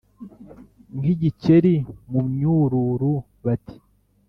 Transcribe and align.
–nk’igikeri 0.95 1.75
mu 2.11 2.21
myururu, 2.31 3.13
bati: 3.43 3.77